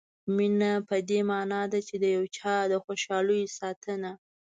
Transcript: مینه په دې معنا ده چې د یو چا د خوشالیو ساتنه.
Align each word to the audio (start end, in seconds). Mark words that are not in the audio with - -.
مینه 0.35 0.71
په 0.87 0.95
دې 1.09 1.19
معنا 1.29 1.61
ده 1.71 1.79
چې 1.87 1.95
د 2.03 2.05
یو 2.15 2.25
چا 2.37 2.55
د 2.71 2.73
خوشالیو 2.85 3.53
ساتنه. 3.57 4.11